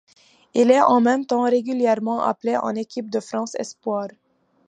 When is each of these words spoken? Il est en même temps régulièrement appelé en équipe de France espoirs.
Il 0.55 0.71
est 0.71 0.81
en 0.81 0.99
même 0.99 1.27
temps 1.27 1.43
régulièrement 1.43 2.23
appelé 2.23 2.57
en 2.57 2.73
équipe 2.73 3.11
de 3.11 3.19
France 3.19 3.53
espoirs. 3.53 4.07